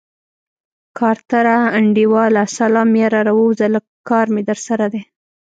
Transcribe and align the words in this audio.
کارتره 0.99 1.57
انډيواله 1.77 2.43
سلام 2.57 2.89
يره 3.03 3.21
راووځه 3.27 3.67
لږ 3.73 3.85
کار 4.09 4.25
مې 4.33 4.41
درسره 4.49 4.85
دی. 4.93 5.01